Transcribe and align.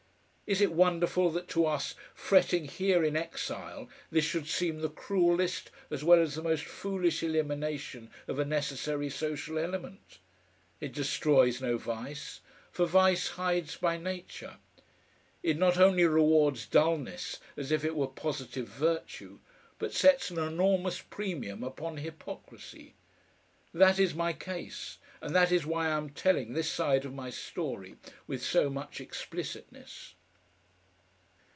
Is 0.53 0.59
it 0.59 0.73
wonderful 0.73 1.29
that 1.29 1.47
to 1.51 1.65
us 1.65 1.95
fretting 2.13 2.65
here 2.65 3.05
in 3.05 3.15
exile 3.15 3.87
this 4.11 4.25
should 4.25 4.47
seem 4.49 4.79
the 4.81 4.89
cruellest 4.89 5.71
as 5.89 6.03
well 6.03 6.19
as 6.19 6.35
the 6.35 6.41
most 6.43 6.65
foolish 6.65 7.23
elimination 7.23 8.11
of 8.27 8.37
a 8.37 8.43
necessary 8.43 9.09
social 9.09 9.57
element? 9.57 10.17
It 10.81 10.91
destroys 10.91 11.61
no 11.61 11.77
vice; 11.77 12.41
for 12.69 12.85
vice 12.85 13.29
hides 13.29 13.77
by 13.77 13.95
nature. 13.97 14.57
It 15.41 15.57
not 15.57 15.77
only 15.77 16.03
rewards 16.03 16.65
dullness 16.67 17.39
as 17.55 17.71
if 17.71 17.85
it 17.85 17.95
were 17.95 18.07
positive 18.07 18.67
virtue, 18.67 19.39
but 19.79 19.93
sets 19.93 20.31
an 20.31 20.37
enormous 20.37 20.99
premium 21.01 21.63
upon 21.63 21.95
hypocrisy. 21.95 22.93
That 23.73 23.99
is 23.99 24.13
my 24.13 24.33
case, 24.33 24.97
and 25.21 25.33
that 25.33 25.49
is 25.49 25.65
why 25.65 25.85
I 25.87 25.91
am 25.95 26.09
telling 26.09 26.51
this 26.51 26.69
side 26.69 27.05
of 27.05 27.13
my 27.13 27.29
story 27.29 27.95
with 28.27 28.43
so 28.43 28.69
much 28.69 28.99
explicitness. 28.99 30.15